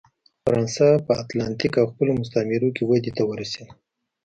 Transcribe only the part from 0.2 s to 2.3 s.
فرانسه په اتلانتیک او خپلو